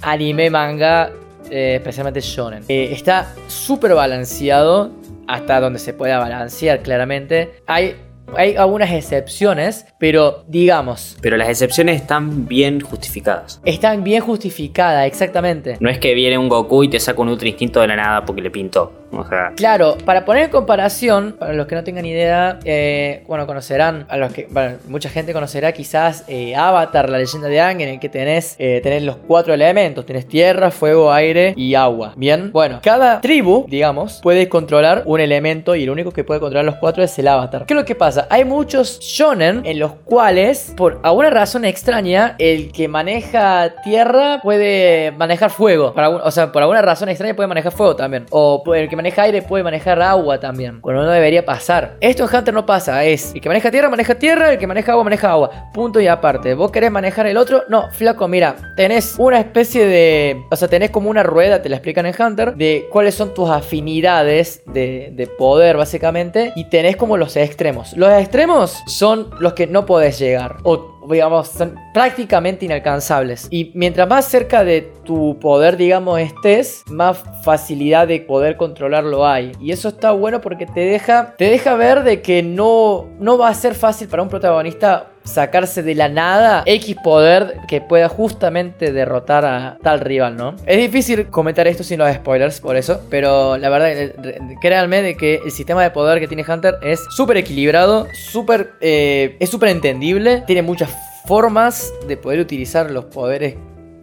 anime, 0.01 0.49
manga, 0.49 1.11
eh, 1.49 1.75
especialmente 1.75 2.21
shonen. 2.21 2.63
Eh, 2.67 2.89
está 2.91 3.33
súper 3.47 3.93
balanceado 3.93 4.91
hasta 5.27 5.59
donde 5.59 5.79
se 5.79 5.93
pueda 5.93 6.19
balancear 6.19 6.81
claramente. 6.81 7.51
Hay 7.67 7.95
hay 8.35 8.55
algunas 8.55 8.91
excepciones, 8.91 9.85
pero 9.99 10.43
digamos. 10.47 11.17
Pero 11.21 11.37
las 11.37 11.49
excepciones 11.49 12.01
están 12.01 12.45
bien 12.47 12.81
justificadas. 12.81 13.61
Están 13.63 14.03
bien 14.03 14.21
justificadas, 14.21 15.07
exactamente. 15.07 15.77
No 15.79 15.89
es 15.89 15.99
que 15.99 16.13
viene 16.13 16.37
un 16.37 16.49
Goku 16.49 16.83
y 16.83 16.89
te 16.89 16.99
saca 16.99 17.21
un 17.21 17.29
Ultra 17.29 17.47
Instinto 17.47 17.79
de 17.79 17.87
la 17.87 17.95
nada 17.95 18.25
porque 18.25 18.41
le 18.41 18.51
pintó. 18.51 18.91
O 19.11 19.25
sea, 19.25 19.53
Claro, 19.55 19.97
para 20.05 20.25
poner 20.25 20.45
en 20.45 20.49
comparación, 20.49 21.35
para 21.39 21.53
los 21.53 21.67
que 21.67 21.75
no 21.75 21.83
tengan 21.83 22.05
idea, 22.05 22.59
eh, 22.65 23.23
bueno, 23.27 23.47
conocerán, 23.47 24.05
a 24.09 24.17
los 24.17 24.33
que, 24.33 24.47
bueno, 24.51 24.77
mucha 24.87 25.09
gente 25.09 25.33
conocerá 25.33 25.71
quizás 25.71 26.23
eh, 26.27 26.55
Avatar, 26.55 27.09
la 27.09 27.17
leyenda 27.17 27.47
de 27.47 27.59
Aang, 27.61 27.81
en 27.81 27.89
el 27.89 27.99
que 27.99 28.09
tenés, 28.09 28.55
eh, 28.59 28.99
los 29.01 29.17
cuatro 29.17 29.53
elementos, 29.53 30.05
tenés 30.05 30.27
tierra, 30.27 30.71
fuego, 30.71 31.11
aire 31.11 31.53
y 31.55 31.75
agua. 31.75 32.13
Bien, 32.15 32.51
bueno, 32.51 32.79
cada 32.83 33.21
tribu, 33.21 33.65
digamos, 33.67 34.19
puede 34.21 34.49
controlar 34.49 35.03
un 35.05 35.19
elemento 35.19 35.75
y 35.75 35.83
el 35.83 35.89
único 35.89 36.11
que 36.11 36.23
puede 36.23 36.39
controlar 36.39 36.65
los 36.65 36.75
cuatro 36.75 37.03
es 37.03 37.17
el 37.19 37.27
Avatar. 37.27 37.65
¿Qué 37.65 37.73
es 37.73 37.79
lo 37.79 37.85
que 37.85 37.95
pasa? 37.95 38.27
Hay 38.29 38.45
muchos 38.45 38.99
shonen 38.99 39.61
en 39.65 39.79
los 39.79 39.93
cuales, 39.93 40.73
por 40.75 40.99
alguna 41.03 41.29
razón 41.29 41.65
extraña, 41.65 42.35
el 42.39 42.71
que 42.71 42.87
maneja 42.87 43.75
tierra 43.83 44.39
puede 44.43 45.11
manejar 45.11 45.49
fuego. 45.49 45.93
O 46.23 46.31
sea, 46.31 46.51
por 46.51 46.61
alguna 46.61 46.81
razón 46.81 47.09
extraña 47.09 47.35
puede 47.35 47.47
manejar 47.47 47.71
fuego 47.71 47.95
también. 47.95 48.25
O 48.31 48.63
el 48.73 48.89
que 48.89 48.96
maneja 48.97 49.21
aire 49.21 49.41
puede 49.41 49.63
manejar 49.63 50.01
agua 50.01 50.39
también. 50.39 50.81
Cuando 50.81 51.03
no 51.03 51.11
debería 51.11 51.45
pasar. 51.45 51.95
Esto 52.01 52.27
en 52.27 52.35
Hunter 52.35 52.53
no 52.53 52.65
pasa. 52.65 53.05
Es 53.05 53.33
el 53.33 53.41
que 53.41 53.47
maneja 53.47 53.71
tierra, 53.71 53.89
maneja 53.89 54.15
tierra. 54.15 54.51
El 54.51 54.57
que 54.57 54.67
maneja 54.67 54.91
agua, 54.91 55.03
maneja 55.05 55.31
agua. 55.31 55.71
Punto 55.73 56.01
y 56.01 56.07
aparte. 56.07 56.53
¿Vos 56.53 56.71
querés 56.71 56.91
manejar 56.91 57.27
el 57.27 57.37
otro? 57.37 57.63
No, 57.69 57.89
flaco, 57.91 58.27
mira. 58.27 58.55
Tenés 58.75 59.15
una 59.17 59.39
especie 59.39 59.85
de. 59.85 60.43
O 60.51 60.55
sea, 60.55 60.67
tenés 60.67 60.89
como 60.89 61.09
una 61.09 61.23
rueda, 61.23 61.61
te 61.61 61.69
la 61.69 61.77
explican 61.77 62.05
en 62.05 62.15
Hunter, 62.19 62.55
de 62.55 62.87
cuáles 62.91 63.15
son 63.15 63.33
tus 63.33 63.49
afinidades 63.49 64.63
de, 64.65 65.11
de 65.13 65.27
poder, 65.27 65.77
básicamente. 65.77 66.51
Y 66.55 66.65
tenés 66.69 66.97
como 66.97 67.15
los 67.15 67.37
extremos. 67.37 67.95
Los 67.95 68.11
extremos 68.11 68.83
son 68.87 69.29
los 69.39 69.53
que 69.53 69.67
no 69.67 69.85
podés 69.85 70.19
llegar. 70.19 70.57
O 70.63 70.96
digamos, 71.09 71.49
son 71.49 71.75
prácticamente 71.93 72.65
inalcanzables. 72.65 73.47
Y 73.49 73.71
mientras 73.73 74.07
más 74.07 74.25
cerca 74.25 74.63
de 74.63 74.81
tu 75.03 75.39
poder, 75.39 75.77
digamos, 75.77 76.19
estés, 76.19 76.83
más 76.87 77.23
facilidad 77.43 78.07
de 78.07 78.21
poder 78.21 78.57
controlarlo 78.57 79.25
hay. 79.25 79.51
Y 79.59 79.71
eso 79.71 79.89
está 79.89 80.11
bueno 80.11 80.41
porque 80.41 80.65
te 80.65 80.81
deja, 80.81 81.35
te 81.37 81.45
deja 81.49 81.75
ver 81.75 82.03
de 82.03 82.21
que 82.21 82.43
no, 82.43 83.07
no 83.19 83.37
va 83.37 83.49
a 83.49 83.53
ser 83.53 83.75
fácil 83.75 84.07
para 84.07 84.23
un 84.23 84.29
protagonista 84.29 85.11
sacarse 85.27 85.83
de 85.83 85.93
la 85.95 86.09
nada 86.09 86.63
X 86.65 86.95
poder 87.03 87.57
que 87.67 87.81
pueda 87.81 88.09
justamente 88.09 88.91
derrotar 88.91 89.45
a 89.45 89.77
tal 89.83 89.99
rival, 89.99 90.35
¿no? 90.37 90.55
Es 90.65 90.77
difícil 90.77 91.27
comentar 91.27 91.67
esto 91.67 91.83
sin 91.83 91.99
los 91.99 92.11
spoilers, 92.13 92.59
por 92.61 92.75
eso, 92.77 93.01
pero 93.09 93.57
la 93.57 93.69
verdad, 93.69 93.91
eh, 93.91 94.15
créanme 94.61 95.01
de 95.01 95.15
que 95.17 95.41
el 95.45 95.51
sistema 95.51 95.83
de 95.83 95.91
poder 95.91 96.19
que 96.19 96.27
tiene 96.27 96.45
Hunter 96.47 96.75
es 96.81 97.03
súper 97.15 97.37
equilibrado, 97.37 98.07
súper, 98.13 98.71
eh, 98.81 99.35
es 99.39 99.49
súper 99.49 99.69
entendible, 99.69 100.43
tiene 100.47 100.61
muchas 100.61 100.89
formas 101.25 101.93
de 102.07 102.17
poder 102.17 102.39
utilizar 102.39 102.89
los 102.89 103.05
poderes, 103.05 103.55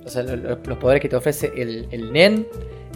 o 0.05 0.09
sea, 0.09 0.23
lo- 0.23 0.37
lo- 0.37 0.59
los 0.65 0.79
poderes 0.79 1.01
que 1.01 1.09
te 1.09 1.17
ofrece 1.17 1.53
el 1.57 2.13
Nen, 2.13 2.47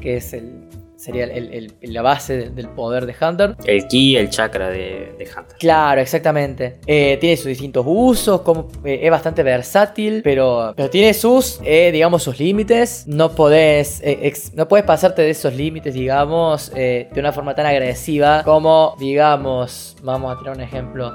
que 0.01 0.17
es 0.19 0.33
el... 0.35 0.68
Sería 0.99 1.25
el- 1.25 1.55
el- 1.81 1.93
la 1.95 2.03
base 2.03 2.37
de- 2.37 2.51
del 2.51 2.69
poder 2.71 3.07
de 3.07 3.15
Hunter. 3.21 3.55
el 3.65 3.87
ki, 3.87 4.17
el 4.17 4.31
chakra 4.31 4.69
de, 4.69 5.15
de 5.17 5.25
Hunter. 5.27 5.57
Claro, 5.59 6.01
exactamente. 6.01 6.79
Eh, 6.87 7.17
tiene 7.21 7.37
sus 7.37 7.47
distintos 7.47 7.85
usos, 7.87 8.41
como, 8.41 8.67
eh, 8.85 8.99
es 9.05 9.11
bastante 9.11 9.45
versátil, 9.45 10.23
pero, 10.25 10.73
pero 10.77 10.91
tiene 10.91 11.15
sus, 11.15 11.61
eh, 11.65 11.91
digamos, 11.93 12.25
sus 12.25 12.41
límites. 12.41 13.05
No 13.07 13.31
podés, 13.31 14.01
ex- 14.03 14.53
no 14.55 14.67
puedes 14.67 14.85
pasarte 14.85 15.23
de 15.23 15.31
esos 15.31 15.55
límites, 15.55 15.95
digamos, 15.95 16.71
de 16.73 17.09
una 17.17 17.31
forma 17.33 17.55
tan 17.55 17.67
agresiva 17.67 18.43
como, 18.43 18.97
digamos, 18.99 19.97
vamos 20.03 20.35
a 20.35 20.39
tirar 20.39 20.57
un 20.57 20.63
ejemplo. 20.63 21.15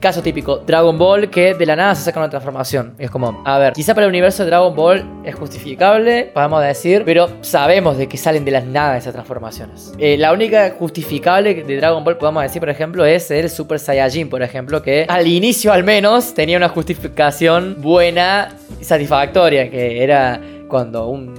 Caso 0.00 0.22
típico, 0.22 0.58
Dragon 0.58 0.96
Ball, 0.98 1.30
que 1.30 1.54
de 1.54 1.66
la 1.66 1.74
nada 1.74 1.94
se 1.96 2.04
saca 2.04 2.20
una 2.20 2.30
transformación. 2.30 2.94
Es 2.98 3.10
como, 3.10 3.42
a 3.44 3.58
ver, 3.58 3.72
quizá 3.72 3.94
para 3.94 4.04
el 4.06 4.10
universo 4.10 4.44
de 4.44 4.50
Dragon 4.50 4.74
Ball 4.76 5.04
es 5.24 5.34
justificable, 5.34 6.30
podemos 6.32 6.62
decir, 6.62 7.02
pero 7.04 7.28
sabemos 7.40 7.96
de 7.96 8.06
que 8.08 8.16
salen 8.18 8.44
de 8.44 8.50
las 8.52 8.64
esas 8.96 9.12
transformaciones. 9.12 9.92
Eh, 9.98 10.16
la 10.16 10.32
única 10.32 10.74
justificable 10.78 11.54
de 11.54 11.76
Dragon 11.76 12.04
Ball, 12.04 12.18
podemos 12.18 12.42
decir, 12.42 12.60
por 12.60 12.70
ejemplo, 12.70 13.04
es 13.04 13.30
el 13.30 13.48
Super 13.50 13.78
Saiyajin, 13.78 14.28
por 14.28 14.42
ejemplo, 14.42 14.82
que 14.82 15.06
al 15.08 15.26
inicio 15.26 15.72
al 15.72 15.84
menos 15.84 16.34
tenía 16.34 16.56
una 16.56 16.68
justificación 16.68 17.76
buena 17.80 18.56
y 18.80 18.84
satisfactoria, 18.84 19.70
que 19.70 20.02
era 20.02 20.40
cuando 20.68 21.08
un 21.08 21.34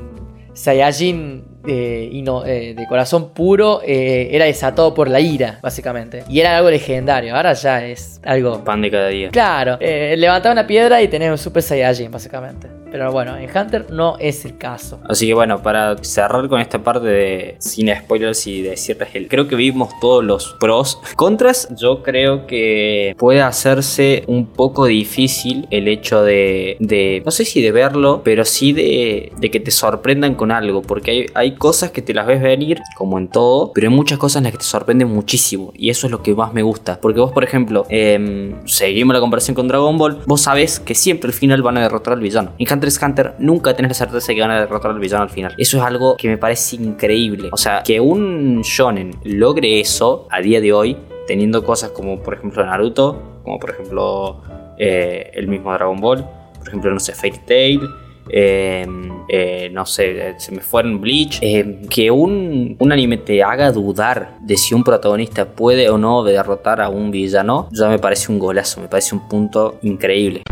Saiyajin 0.54 1.55
eh, 1.67 2.10
y 2.12 2.22
no- 2.22 2.45
eh, 2.45 2.74
de 2.75 2.88
corazón 2.88 3.29
puro 3.34 3.81
eh, 3.86 4.29
era 4.31 4.45
desatado 4.45 4.93
por 4.93 5.10
la 5.10 5.19
ira, 5.19 5.60
básicamente. 5.62 6.24
Y 6.29 6.39
era 6.39 6.57
algo 6.57 6.69
legendario, 6.69 7.36
ahora 7.36 7.53
ya 7.53 7.86
es 7.86 8.19
algo... 8.24 8.63
Pan 8.63 8.81
de 8.81 8.91
cada 8.91 9.07
día. 9.07 9.29
Claro, 9.29 9.77
eh, 9.79 10.15
levantaba 10.17 10.53
una 10.53 10.67
piedra 10.67 11.01
y 11.01 11.07
tenés 11.07 11.31
un 11.31 11.38
Super 11.38 11.63
Saiyajin, 11.63 12.12
básicamente. 12.12 12.67
Pero 12.91 13.12
bueno, 13.12 13.36
en 13.36 13.50
Hunter 13.55 13.88
no 13.91 14.15
es 14.19 14.45
el 14.45 14.57
caso. 14.57 15.01
Así 15.10 15.27
que 15.27 15.34
bueno, 15.34 15.62
para 15.62 15.98
cerrar 16.01 16.48
con 16.48 16.62
esta 16.62 16.79
parte 16.81 17.07
de 17.07 17.55
sin 17.60 17.93
spoilers 17.93 18.48
y 18.48 18.62
decirles 18.62 19.10
el. 19.15 19.27
Creo 19.27 19.50
que 19.50 19.57
vimos 19.57 19.89
todos 20.00 20.24
los 20.24 20.55
pros. 20.62 21.00
Contras, 21.17 21.67
yo 21.75 22.03
creo 22.03 22.48
que 22.48 23.13
puede 23.17 23.41
hacerse 23.41 24.24
un 24.27 24.45
poco 24.45 24.86
difícil 24.86 25.67
el 25.72 25.89
hecho 25.89 26.24
de. 26.24 26.77
de 26.79 27.22
no 27.25 27.31
sé 27.31 27.43
si 27.43 27.62
de 27.62 27.74
verlo, 27.74 28.22
pero 28.24 28.45
sí 28.45 28.72
de, 28.72 29.34
de 29.39 29.51
que 29.51 29.60
te 29.60 29.72
sorprendan 29.72 30.36
con 30.36 30.51
algo. 30.53 30.81
Porque 30.81 31.12
hay, 31.12 31.25
hay 31.34 31.55
cosas 31.56 31.92
que 31.92 32.02
te 32.02 32.14
las 32.14 32.28
ves 32.28 32.42
venir, 32.42 32.82
como 32.96 33.18
en 33.18 33.28
todo, 33.28 33.72
pero 33.74 33.90
hay 33.90 33.96
muchas 33.96 34.18
cosas 34.18 34.38
en 34.38 34.44
las 34.44 34.52
que 34.54 34.60
te 34.60 34.66
sorprenden 34.66 35.10
muchísimo. 35.10 35.72
Y 35.76 35.90
eso 35.90 36.08
es 36.08 36.12
lo 36.12 36.22
que 36.22 36.34
más 36.34 36.54
me 36.54 36.62
gusta. 36.62 37.00
Porque 37.02 37.20
vos, 37.20 37.32
por 37.32 37.44
ejemplo, 37.44 37.86
em, 37.90 38.56
seguimos 38.66 39.14
la 39.14 39.20
comparación 39.20 39.56
con 39.56 39.68
Dragon 39.68 39.98
Ball. 39.98 40.20
Vos 40.26 40.42
sabés 40.42 40.80
que 40.80 40.96
siempre 40.96 41.30
al 41.30 41.34
final 41.34 41.62
van 41.62 41.78
a 41.78 41.82
derrotar 41.82 42.14
al 42.14 42.20
villano. 42.20 42.52
En 42.58 42.72
Hunter 42.72 42.90
x 42.90 43.02
Hunter 43.02 43.34
nunca 43.40 43.76
tenés 43.76 43.92
la 43.92 43.96
certeza 43.96 44.28
de 44.28 44.36
que 44.36 44.42
van 44.42 44.52
a 44.52 44.60
derrotar 44.60 44.92
al 44.92 45.00
villano 45.00 45.24
al 45.24 45.30
final. 45.30 45.54
Eso 45.58 45.78
es 45.78 45.84
algo 45.84 46.16
que 46.18 46.28
me 46.28 46.38
parece 46.38 46.76
increíble. 46.76 47.50
O 47.52 47.58
sea, 47.58 47.84
que 47.84 48.00
un 48.00 48.62
shonen 48.62 49.16
logre 49.24 49.80
eso 49.80 50.28
a 50.32 50.42
día 50.42 50.62
de 50.62 50.74
hoy, 50.74 50.98
teniendo 51.28 51.64
cosas 51.64 51.92
como 51.92 52.20
por 52.20 52.36
ejemplo 52.36 52.66
Naruto, 52.66 53.22
como 53.44 53.60
por 53.60 53.72
ejemplo 53.72 54.42
eh, 54.78 55.32
el 55.34 55.48
mismo 55.48 55.72
Dragon 55.74 56.00
Ball, 56.00 56.26
por 56.66 56.68
ejemplo, 56.68 56.92
no 56.92 57.00
sé, 57.00 57.14
Fairy 57.14 57.40
Tail. 57.46 57.82
Eh, 58.29 58.86
eh, 59.27 59.70
no 59.72 59.86
sé, 59.86 60.36
se 60.38 60.51
me 60.51 60.62
fueron 60.62 61.01
Bleach. 61.01 61.39
eh, 61.41 61.82
que 61.89 62.12
un, 62.12 62.75
un 62.79 62.91
anime 62.91 63.17
te 63.17 63.44
haga 63.44 63.72
dudar 63.72 64.38
de 64.41 64.58
si 64.58 64.74
un 64.74 64.84
protagonista 64.84 65.46
puede 65.46 65.89
o 65.89 65.98
no 65.98 66.24
derrotar 66.24 66.82
a 66.82 66.89
un 66.89 67.12
villano, 67.12 67.70
ya 67.72 67.89
me 67.89 68.00
parece 68.00 68.32
un 68.32 68.39
golazo, 68.39 68.82
me 68.82 68.88
parece 68.88 69.15
un 69.15 69.27
punto 69.27 69.77
increíble. 69.82 70.44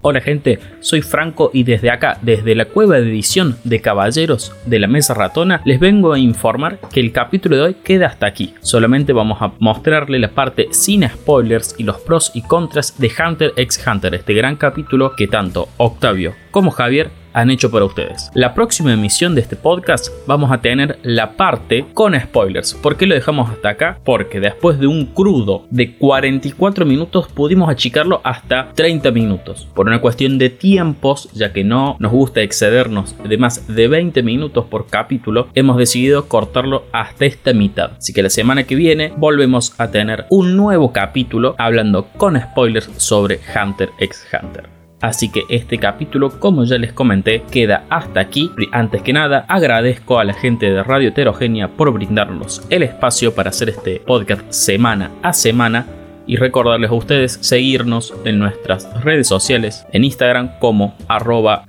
Hola 0.00 0.20
gente, 0.20 0.60
soy 0.78 1.02
Franco 1.02 1.50
y 1.52 1.64
desde 1.64 1.90
acá, 1.90 2.18
desde 2.22 2.54
la 2.54 2.66
cueva 2.66 3.00
de 3.00 3.08
edición 3.08 3.56
de 3.64 3.80
Caballeros 3.80 4.54
de 4.64 4.78
la 4.78 4.86
Mesa 4.86 5.12
Ratona, 5.12 5.60
les 5.64 5.80
vengo 5.80 6.12
a 6.12 6.20
informar 6.20 6.78
que 6.92 7.00
el 7.00 7.10
capítulo 7.10 7.56
de 7.56 7.62
hoy 7.62 7.74
queda 7.82 8.06
hasta 8.06 8.28
aquí. 8.28 8.54
Solamente 8.60 9.12
vamos 9.12 9.42
a 9.42 9.54
mostrarle 9.58 10.20
la 10.20 10.28
parte 10.28 10.68
sin 10.70 11.02
spoilers 11.02 11.74
y 11.78 11.82
los 11.82 11.98
pros 11.98 12.30
y 12.32 12.42
contras 12.42 12.96
de 13.00 13.10
Hunter 13.10 13.52
x 13.56 13.84
Hunter, 13.84 14.14
este 14.14 14.34
gran 14.34 14.54
capítulo 14.54 15.16
que 15.16 15.26
tanto 15.26 15.68
Octavio 15.78 16.32
como 16.52 16.70
Javier 16.70 17.10
han 17.38 17.50
hecho 17.50 17.70
para 17.70 17.84
ustedes. 17.84 18.30
La 18.34 18.52
próxima 18.52 18.92
emisión 18.92 19.34
de 19.34 19.40
este 19.42 19.54
podcast 19.54 20.08
vamos 20.26 20.50
a 20.50 20.60
tener 20.60 20.98
la 21.02 21.36
parte 21.36 21.86
con 21.94 22.18
spoilers. 22.18 22.74
¿Por 22.74 22.96
qué 22.96 23.06
lo 23.06 23.14
dejamos 23.14 23.48
hasta 23.48 23.68
acá? 23.70 24.00
Porque 24.04 24.40
después 24.40 24.80
de 24.80 24.88
un 24.88 25.06
crudo 25.06 25.66
de 25.70 25.96
44 25.96 26.84
minutos 26.84 27.28
pudimos 27.28 27.70
achicarlo 27.70 28.20
hasta 28.24 28.72
30 28.74 29.12
minutos. 29.12 29.68
Por 29.72 29.86
una 29.86 30.00
cuestión 30.00 30.38
de 30.38 30.50
tiempos, 30.50 31.30
ya 31.32 31.52
que 31.52 31.62
no 31.62 31.96
nos 32.00 32.10
gusta 32.10 32.40
excedernos 32.40 33.14
de 33.22 33.38
más 33.38 33.68
de 33.68 33.86
20 33.86 34.20
minutos 34.24 34.64
por 34.66 34.88
capítulo, 34.88 35.46
hemos 35.54 35.76
decidido 35.76 36.26
cortarlo 36.26 36.86
hasta 36.92 37.24
esta 37.24 37.52
mitad. 37.52 37.92
Así 37.98 38.12
que 38.12 38.22
la 38.22 38.30
semana 38.30 38.64
que 38.64 38.74
viene 38.74 39.12
volvemos 39.16 39.78
a 39.78 39.92
tener 39.92 40.26
un 40.30 40.56
nuevo 40.56 40.92
capítulo 40.92 41.54
hablando 41.58 42.08
con 42.16 42.40
spoilers 42.40 42.90
sobre 42.96 43.38
Hunter 43.54 43.90
x 44.00 44.26
Hunter. 44.32 44.77
Así 45.00 45.30
que 45.30 45.42
este 45.48 45.78
capítulo, 45.78 46.40
como 46.40 46.64
ya 46.64 46.76
les 46.76 46.92
comenté, 46.92 47.42
queda 47.50 47.84
hasta 47.88 48.20
aquí. 48.20 48.50
Antes 48.72 49.02
que 49.02 49.12
nada, 49.12 49.44
agradezco 49.48 50.18
a 50.18 50.24
la 50.24 50.34
gente 50.34 50.70
de 50.70 50.82
Radio 50.82 51.10
Heterogénea 51.10 51.68
por 51.68 51.92
brindarnos 51.92 52.62
el 52.68 52.82
espacio 52.82 53.34
para 53.34 53.50
hacer 53.50 53.68
este 53.68 54.00
podcast 54.00 54.50
semana 54.50 55.10
a 55.22 55.32
semana. 55.32 55.86
Y 56.26 56.36
recordarles 56.36 56.90
a 56.90 56.94
ustedes 56.94 57.38
seguirnos 57.40 58.12
en 58.26 58.38
nuestras 58.38 58.86
redes 59.02 59.26
sociales, 59.26 59.86
en 59.92 60.04
Instagram 60.04 60.58
como 60.58 60.94
arroba 61.08 61.64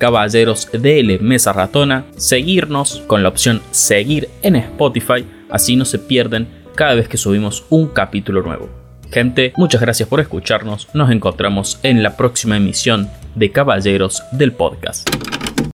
mesa 1.22 1.54
ratona, 1.54 2.04
seguirnos 2.18 3.02
con 3.08 3.24
la 3.24 3.30
opción 3.30 3.62
seguir 3.72 4.28
en 4.42 4.58
Spotify, 4.58 5.26
así 5.50 5.78
no 5.78 5.86
se 5.86 5.98
pierden 5.98 6.48
cada 6.76 6.96
vez 6.96 7.08
que 7.08 7.16
subimos 7.16 7.66
un 7.70 7.88
capítulo 7.88 8.42
nuevo. 8.42 8.79
Gente, 9.12 9.54
muchas 9.58 9.82
gracias 9.82 10.08
por 10.08 10.20
escucharnos. 10.20 10.88
Nos 10.94 11.10
encontramos 11.12 11.80
en 11.84 12.04
la 12.04 12.16
próxima 12.16 12.58
emisión 12.58 13.10
de 13.36 13.52
Caballeros 13.52 14.24
del 14.32 14.52
Podcast. 14.52 15.10